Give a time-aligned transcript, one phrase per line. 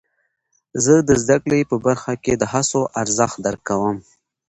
[0.83, 3.97] زه د زده کړې په برخه کې د هڅو ارزښت درک کوم.